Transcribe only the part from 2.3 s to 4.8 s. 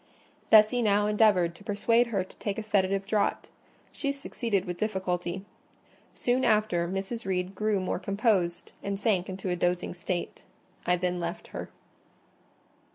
take a sedative draught: she succeeded with